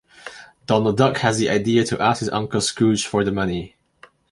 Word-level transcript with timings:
Donald 0.65 0.97
Duck 0.97 1.17
has 1.17 1.37
the 1.37 1.47
idea 1.51 1.83
to 1.83 2.01
ask 2.01 2.21
his 2.21 2.29
Uncle 2.29 2.59
Scrooge 2.59 3.05
for 3.05 3.23
the 3.23 3.31
money. 3.31 3.75